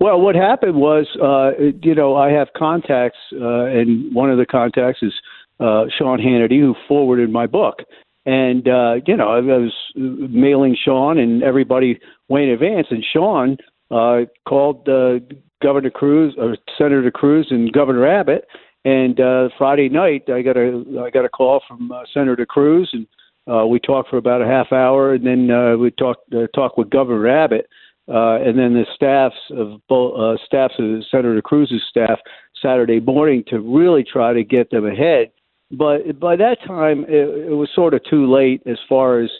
[0.00, 4.46] Well, what happened was, uh, you know, I have contacts, uh, and one of the
[4.46, 5.12] contacts is
[5.60, 7.82] uh, Sean Hannity, who forwarded my book.
[8.24, 12.86] And, uh, you know, I was mailing Sean and everybody way in advance.
[12.90, 13.56] And Sean
[13.90, 15.18] uh, called uh,
[15.62, 18.44] Governor Cruz, or Senator Cruz, and Governor Abbott.
[18.84, 22.90] And uh, Friday night, I got a I got a call from uh, Senator Cruz,
[22.92, 23.06] and
[23.46, 26.78] uh, we talked for about a half hour, and then uh, we talked uh, talked
[26.78, 27.68] with Governor Abbott,
[28.08, 32.18] uh, and then the staffs of both uh, staffs of Senator Cruz's staff
[32.60, 35.30] Saturday morning to really try to get them ahead.
[35.72, 39.30] But by that time, it, it was sort of too late as far as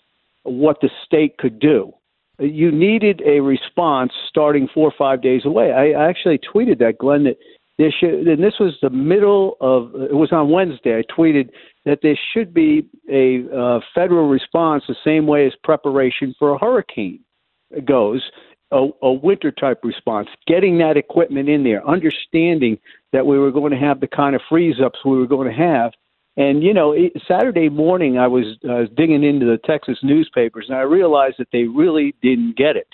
[0.44, 1.92] what the state could do.
[2.38, 5.72] You needed a response starting four or five days away.
[5.72, 7.36] I I actually tweeted that, Glenn, that
[7.78, 10.98] there should, and this was the middle of, it was on Wednesday.
[10.98, 11.50] I tweeted
[11.84, 16.58] that there should be a uh, federal response the same way as preparation for a
[16.58, 17.20] hurricane
[17.84, 18.22] goes
[18.72, 22.78] a, a winter type response, getting that equipment in there, understanding
[23.12, 25.54] that we were going to have the kind of freeze ups we were going to
[25.54, 25.92] have.
[26.36, 30.76] And, you know, it, Saturday morning, I was uh, digging into the Texas newspapers and
[30.76, 32.88] I realized that they really didn't get it.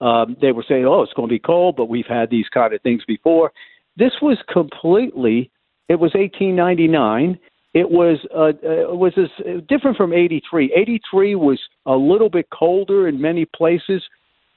[0.00, 2.74] Um, they were saying, oh, it's going to be cold, but we've had these kind
[2.74, 3.52] of things before.
[3.96, 5.50] This was completely
[5.88, 7.38] It was 1899.
[7.74, 10.72] It was uh, uh, was this, uh, different from 83.
[10.76, 14.02] 83 was a little bit colder in many places,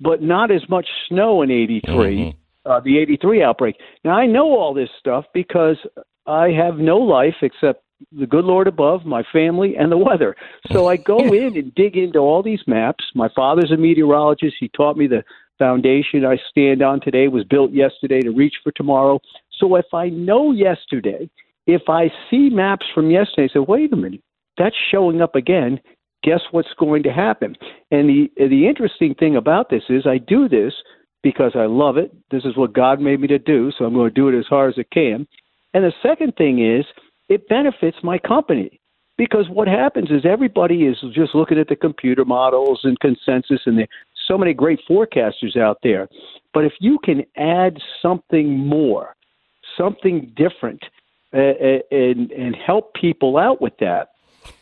[0.01, 2.35] but not as much snow in 83.
[2.65, 3.75] Uh, the 83 outbreak.
[4.03, 5.77] Now I know all this stuff because
[6.25, 10.35] I have no life except the good Lord above, my family, and the weather.
[10.71, 13.03] So I go in and dig into all these maps.
[13.15, 14.55] My father's a meteorologist.
[14.59, 15.23] He taught me the
[15.57, 19.19] foundation I stand on today was built yesterday to reach for tomorrow.
[19.59, 21.29] So if I know yesterday,
[21.67, 24.21] if I see maps from yesterday, I say, wait a minute,
[24.57, 25.79] that's showing up again.
[26.23, 27.55] Guess what's going to happen?
[27.91, 30.73] And the the interesting thing about this is I do this
[31.23, 32.11] because I love it.
[32.31, 34.45] This is what God made me to do, so I'm going to do it as
[34.47, 35.27] hard as I can.
[35.73, 36.85] And the second thing is
[37.29, 38.79] it benefits my company
[39.17, 43.77] because what happens is everybody is just looking at the computer models and consensus and
[43.77, 43.89] there's
[44.27, 46.07] so many great forecasters out there
[46.53, 49.15] but if you can add something more
[49.77, 50.83] something different
[51.33, 54.09] uh, uh and and help people out with that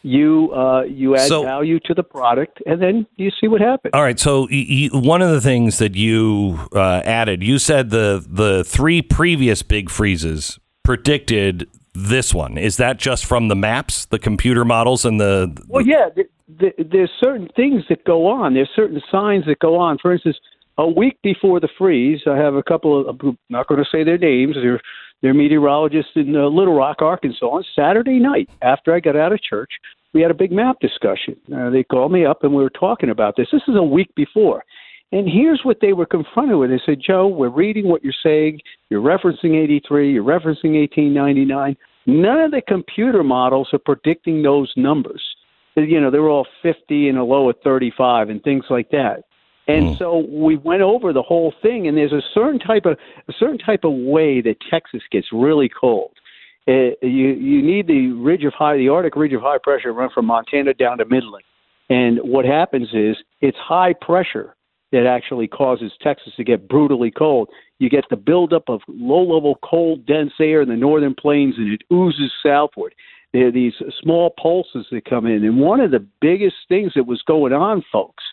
[0.02, 3.92] you uh, you add So- value to the product and then you see what happens
[3.94, 4.20] All right.
[4.20, 4.48] So
[4.94, 9.90] one of the things that you uh, added, you said the the three previous big
[9.90, 12.58] freezes predicted this one.
[12.58, 15.56] Is that just from the maps, the computer models, and the?
[15.68, 16.30] Well, yeah, th-
[16.60, 18.54] th- there's certain things that go on.
[18.54, 19.98] There's certain signs that go on.
[20.00, 20.38] For instance,
[20.78, 24.04] a week before the freeze, I have a couple of I'm not going to say
[24.04, 24.56] their names.
[24.56, 24.82] They're
[25.22, 27.46] they're meteorologists in uh, Little Rock, Arkansas.
[27.46, 29.72] On Saturday night, after I got out of church,
[30.14, 31.38] we had a big map discussion.
[31.56, 33.48] Uh, they called me up and we were talking about this.
[33.52, 34.64] This is a week before.
[35.12, 36.72] And here's what they were confronted with.
[36.72, 38.60] They said, Joe, we're reading what you're saying.
[38.90, 40.12] You're referencing 83.
[40.12, 41.78] You're referencing 1899.
[42.06, 45.24] None of the computer models are predicting those numbers.
[45.76, 49.24] You know, they were all 50 and a low of 35 and things like that.
[49.68, 52.98] And so we went over the whole thing, and there's a certain type of
[53.30, 56.12] a certain type of way that Texas gets really cold.
[56.68, 60.10] Uh, you you need the ridge of high, the Arctic ridge of high pressure run
[60.14, 61.46] from Montana down to Midland.
[61.90, 64.56] And what happens is it's high pressure
[64.94, 67.50] that actually causes Texas to get brutally cold.
[67.80, 71.74] You get the buildup of low level cold, dense air in the northern plains, and
[71.74, 72.94] it oozes southward.
[73.34, 75.44] There are these small pulses that come in.
[75.44, 78.24] And one of the biggest things that was going on, folks,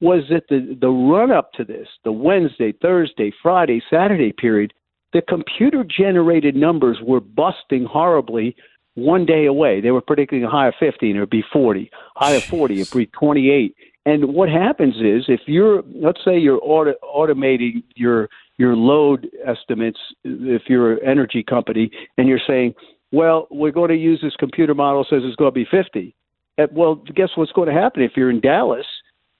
[0.00, 4.72] was that the, the run up to this, the Wednesday, Thursday, Friday, Saturday period,
[5.12, 8.56] the computer generated numbers were busting horribly
[8.94, 9.82] one day away.
[9.82, 12.80] They were predicting a high of 50 and it would be 40, high of 40,
[12.80, 13.74] it would be 28.
[14.06, 19.98] And what happens is if you're, let's say you're auto, automating your, your load estimates,
[20.24, 22.74] if you're an energy company, and you're saying,
[23.10, 26.14] well, we're going to use this computer model says it's going to be 50.
[26.58, 28.86] Uh, Well, guess what's going to happen if you're in Dallas?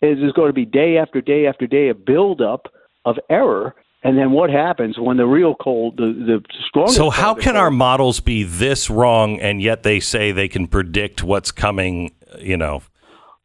[0.02, 2.66] Is there's going to be day after day after day of buildup
[3.06, 6.96] of error, and then what happens when the real cold, the the strongest?
[6.96, 10.66] So how can cold- our models be this wrong, and yet they say they can
[10.66, 12.14] predict what's coming?
[12.38, 12.82] You know,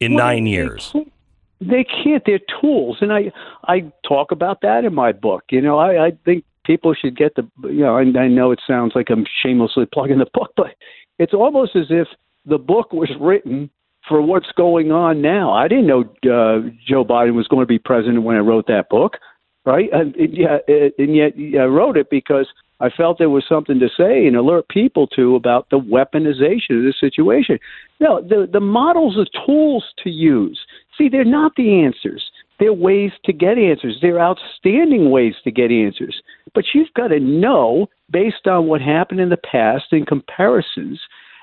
[0.01, 0.93] in Well, nine years.
[1.61, 2.23] They can't.
[2.25, 3.31] They're tools, and I
[3.65, 5.43] I talk about that in my book.
[5.51, 7.47] You know, I, I think people should get the.
[7.63, 10.75] You know, and I know it sounds like I'm shamelessly plugging the book, but
[11.19, 12.07] it's almost as if
[12.45, 13.69] the book was written
[14.09, 15.53] for what's going on now.
[15.53, 18.89] I didn't know uh, Joe Biden was going to be president when I wrote that
[18.89, 19.17] book,
[19.63, 19.87] right?
[19.93, 22.47] And, and yeah, and yet I wrote it because
[22.81, 26.83] I felt there was something to say and alert people to about the weaponization of
[26.83, 27.59] the situation.
[27.99, 30.59] No, the the models are tools to use.
[30.97, 32.31] See, they're not the answers.
[32.59, 33.97] They're ways to get answers.
[34.01, 36.21] They're outstanding ways to get answers.
[36.53, 40.99] But you've got to know, based on what happened in the past and comparisons,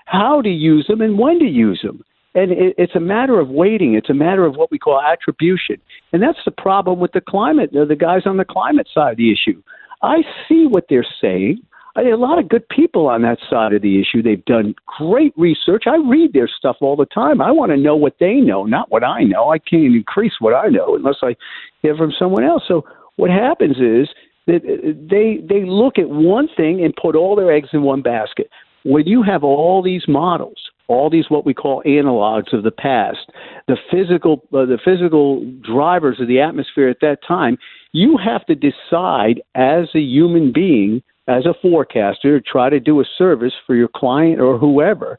[0.07, 2.05] how to use them and when to use them.
[2.35, 3.95] And it, it's a matter of waiting.
[3.95, 5.77] It's a matter of what we call attribution.
[6.13, 9.17] And that's the problem with the climate, uh, the guys on the climate side of
[9.17, 9.61] the issue.
[10.03, 11.61] I see what they're saying.
[11.97, 14.23] I mean, a lot of good people on that side of the issue.
[14.23, 15.85] They've done great research.
[15.87, 17.41] I read their stuff all the time.
[17.41, 19.51] I want to know what they know, not what I know.
[19.51, 21.35] I can't increase what I know unless I
[21.83, 22.63] hear from someone else.
[22.69, 22.85] So
[23.17, 24.09] what happens is
[24.47, 28.03] that uh, they they look at one thing and put all their eggs in one
[28.03, 28.49] basket.
[28.85, 33.31] When you have all these models, all these what we call analogs of the past,
[33.67, 37.59] the physical uh, the physical drivers of the atmosphere at that time,
[37.93, 43.05] you have to decide as a human being, as a forecaster, try to do a
[43.17, 45.19] service for your client or whoever,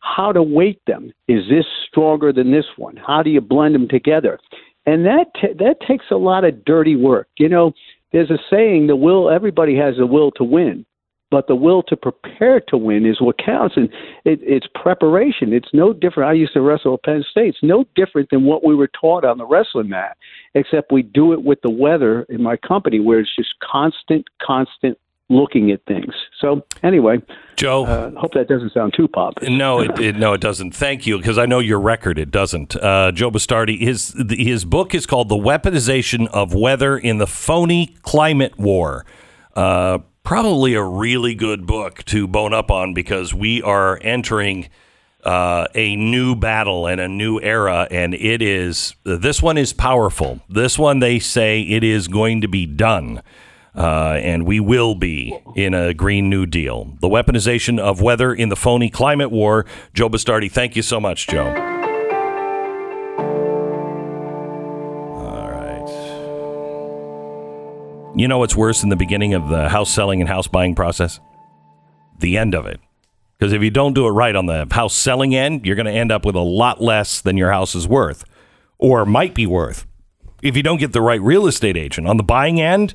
[0.00, 1.12] how to weight them.
[1.26, 2.96] Is this stronger than this one?
[2.96, 4.38] How do you blend them together?
[4.86, 7.28] And that ta that takes a lot of dirty work.
[7.38, 7.72] You know,
[8.12, 9.28] there's a saying: the will.
[9.28, 10.86] Everybody has the will to win,
[11.30, 13.76] but the will to prepare to win is what counts.
[13.76, 13.88] And
[14.24, 15.52] it, it's preparation.
[15.52, 16.30] It's no different.
[16.30, 17.48] I used to wrestle at Penn State.
[17.48, 20.16] It's no different than what we were taught on the wrestling mat,
[20.54, 24.98] except we do it with the weather in my company, where it's just constant, constant
[25.30, 26.14] looking at things.
[26.40, 27.18] So anyway,
[27.56, 27.84] Joe.
[27.84, 29.34] uh, hope that doesn't sound too pop.
[29.42, 30.74] No, it, it no, it doesn't.
[30.74, 32.18] Thank you, because I know your record.
[32.18, 32.76] It doesn't.
[32.76, 37.96] Uh, Joe Bastardi, his his book is called "The Weaponization of Weather in the Phony
[38.02, 39.04] Climate War."
[39.54, 39.98] Uh,
[40.28, 44.68] probably a really good book to bone up on because we are entering
[45.24, 50.38] uh, a new battle and a new era, and it is this one is powerful.
[50.46, 53.22] This one they say it is going to be done.
[53.74, 56.98] Uh, and we will be in a Green New Deal.
[57.00, 59.64] The weaponization of weather in the phony climate war.
[59.94, 61.77] Joe Bastardi, thank you so much, Joe.
[68.18, 71.20] You know what's worse than the beginning of the house selling and house buying process?
[72.18, 72.80] The end of it.
[73.38, 75.92] Because if you don't do it right on the house selling end, you're going to
[75.92, 78.24] end up with a lot less than your house is worth
[78.76, 79.86] or might be worth.
[80.42, 82.92] If you don't get the right real estate agent on the buying end,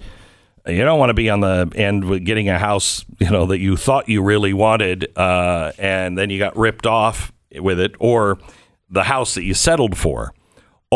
[0.68, 3.60] you don't want to be on the end with getting a house, you know, that
[3.60, 8.40] you thought you really wanted, uh, and then you got ripped off with it, or
[8.90, 10.34] the house that you settled for.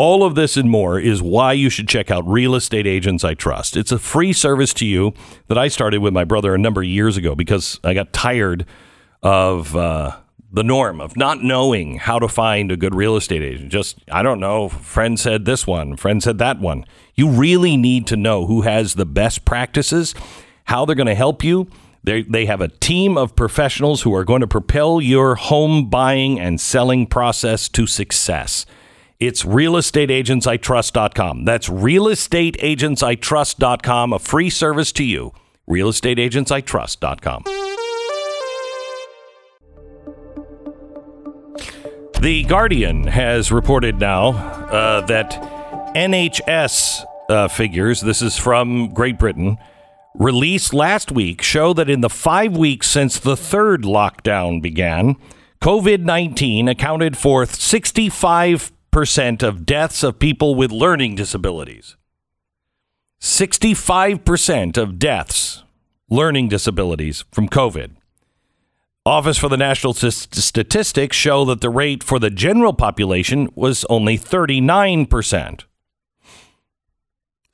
[0.00, 3.34] All of this and more is why you should check out Real Estate Agents I
[3.34, 3.76] Trust.
[3.76, 5.12] It's a free service to you
[5.48, 8.64] that I started with my brother a number of years ago because I got tired
[9.24, 10.16] of uh,
[10.52, 13.72] the norm of not knowing how to find a good real estate agent.
[13.72, 16.84] Just, I don't know, friend said this one, friend said that one.
[17.16, 20.14] You really need to know who has the best practices,
[20.66, 21.66] how they're going to help you.
[22.04, 26.38] They, they have a team of professionals who are going to propel your home buying
[26.38, 28.64] and selling process to success.
[29.20, 31.44] It's realestateagentsitrust.com.
[31.44, 35.32] That's realestateagentsitrust.com, a free service to you.
[35.68, 37.44] realestateagentsitrust.com.
[42.20, 45.30] The Guardian has reported now uh, that
[45.94, 49.56] NHS uh, figures, this is from Great Britain,
[50.14, 55.14] released last week show that in the five weeks since the third lockdown began,
[55.60, 58.72] COVID 19 accounted for 65%
[59.42, 61.96] of deaths of people with learning disabilities.
[63.20, 65.62] 65% of deaths,
[66.08, 67.96] learning disabilities from COVID.
[69.04, 74.18] Office for the National Statistics show that the rate for the general population was only
[74.18, 75.64] 39%.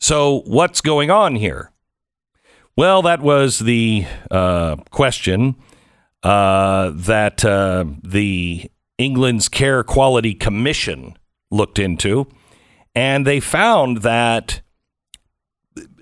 [0.00, 1.70] So, what's going on here?
[2.76, 5.54] Well, that was the uh, question
[6.24, 8.68] uh, that uh, the
[8.98, 11.16] England's Care Quality Commission
[11.54, 12.26] looked into,
[12.94, 14.60] and they found that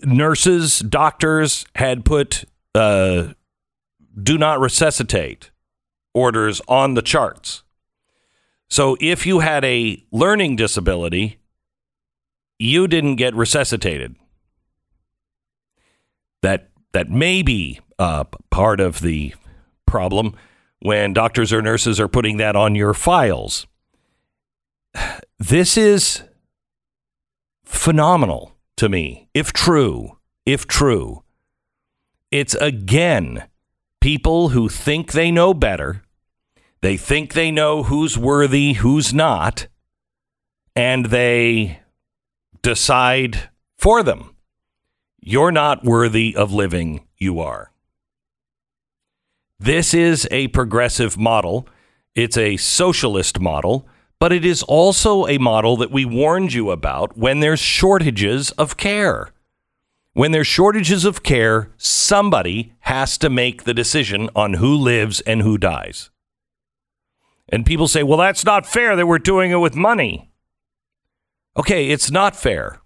[0.03, 2.44] nurses, doctors had put
[2.74, 3.34] uh,
[4.20, 5.50] do not resuscitate
[6.14, 7.62] orders on the charts.
[8.68, 11.38] So if you had a learning disability,
[12.59, 14.16] you didn't get resuscitated.
[16.42, 19.34] That that may be uh, part of the
[19.86, 20.34] problem
[20.80, 23.66] when doctors or nurses are putting that on your files.
[25.49, 26.22] This is
[27.64, 30.18] phenomenal to me, if true.
[30.47, 31.24] If true,
[32.30, 33.49] it's again
[34.01, 36.05] people who think they know better.
[36.80, 39.66] They think they know who's worthy, who's not,
[40.76, 41.80] and they
[42.62, 44.36] decide for them.
[45.20, 47.72] You're not worthy of living, you are.
[49.59, 51.66] This is a progressive model.
[52.14, 53.88] It's a socialist model,
[54.22, 58.76] but it is also a model that we warned you about when there's shortages of
[58.76, 59.32] care.
[60.12, 65.42] When there's shortages of care, somebody has to make the decision on who lives and
[65.42, 66.10] who dies.
[67.48, 70.30] And people say, well, that's not fair that we're doing it with money.
[71.56, 72.80] Okay, it's not fair.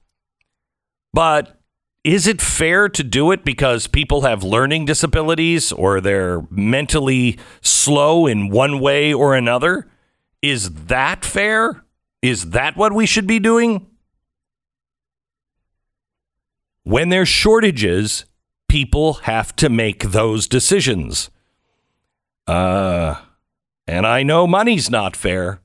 [1.12, 1.60] But
[2.02, 8.26] is it fair to do it because people have learning disabilities or they're mentally slow
[8.26, 9.86] in one way or another?
[10.50, 11.84] Is that fair?
[12.22, 13.86] Is that what we should be doing?
[16.84, 18.26] When there's shortages,
[18.68, 21.30] people have to make those decisions.
[22.46, 23.16] Uh,
[23.88, 25.62] and I know money's not fair,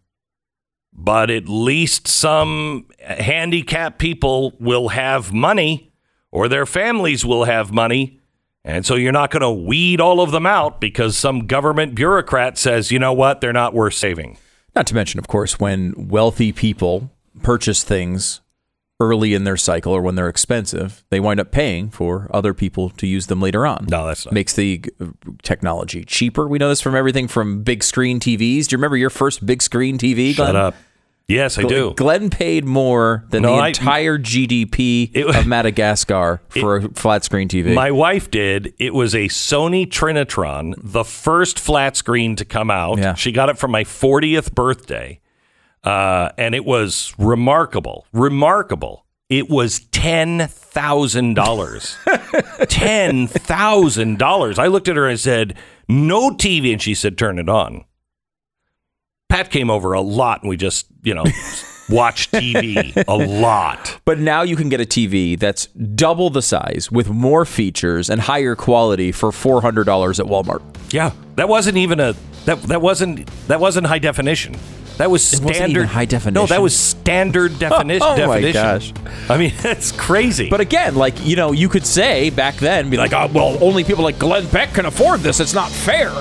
[0.92, 5.92] but at least some handicapped people will have money
[6.32, 8.20] or their families will have money.
[8.64, 12.58] And so you're not going to weed all of them out because some government bureaucrat
[12.58, 14.38] says, you know what, they're not worth saving.
[14.76, 17.12] Not to mention, of course, when wealthy people
[17.42, 18.42] purchase things
[19.02, 22.90] early in their cycle or when they're expensive, they wind up paying for other people
[22.92, 23.88] to use them later on.
[23.90, 24.34] No, that's not.
[24.34, 25.08] Makes the uh,
[25.42, 26.48] technology cheaper.
[26.48, 28.68] We know this from everything from big screen TVs.
[28.68, 30.34] Do you remember your first big screen TV?
[30.34, 30.76] Shut up.
[31.32, 31.94] Yes, I do.
[31.96, 37.24] Glenn paid more than No, the I- entire GDP It- of Madagascar for a flat
[37.24, 37.74] screen TV.
[37.74, 38.74] My wife did.
[38.78, 43.00] It was a Sony Trinitron, the first flat screen to come out.
[43.00, 43.14] Yeah.
[43.16, 45.20] She got it for my 40th birthday.
[45.84, 48.06] Uh, and it was remarkable.
[48.14, 49.06] Remarkable.
[49.30, 50.52] It was $10,000.
[52.68, 54.60] $10,000.
[54.60, 55.56] I looked at her and I said,
[55.88, 56.72] No TV.
[56.74, 57.86] And she said, Turn it on.
[59.32, 61.24] Pat came over a lot and we just, you know,
[61.90, 64.00] watched TV a lot.
[64.06, 68.22] But now you can get a TV that's double the size with more features and
[68.22, 70.62] higher quality for four hundred dollars at Walmart.
[70.94, 72.14] Yeah, that wasn't even a
[72.46, 74.56] that that wasn't that wasn't high definition.
[74.98, 78.08] That was standard high No, that was standard definition.
[78.12, 78.94] Oh my definition.
[78.96, 79.30] gosh.
[79.30, 80.50] I mean, that's crazy.
[80.50, 83.84] But again, like you know, you could say back then, be like, oh, well, only
[83.84, 85.40] people like Glenn Beck can afford this.
[85.40, 86.12] It's not fair.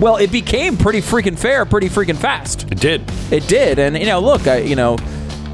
[0.00, 2.64] Well, it became pretty freaking fair, pretty freaking fast.
[2.72, 3.02] it did.
[3.30, 4.96] It did, and you know, look, I, you know,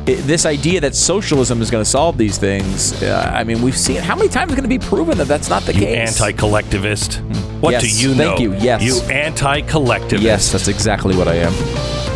[0.06, 3.02] it, this idea that socialism is going to solve these things.
[3.02, 5.48] Uh, I mean, we've seen how many times is going to be proven that that's
[5.48, 6.20] not the You case.
[6.20, 7.16] anti-collectivist.
[7.60, 8.28] What Yes, do you know?
[8.28, 8.82] thank you, yes.
[8.84, 10.22] You anti-collectivist.
[10.22, 12.15] Yes, that's exactly what I am.